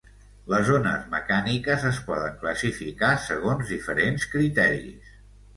Les 0.53 0.69
ones 0.75 1.03
mecàniques 1.11 1.85
es 1.91 1.99
poden 2.09 2.39
classificar 2.45 3.13
segons 3.27 3.75
diferents 3.75 4.29
criteris. 4.35 5.17